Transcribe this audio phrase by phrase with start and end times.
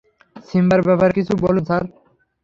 [0.49, 1.83] সিম্বার ব্যাপারে কিছু বলুন, স্যার।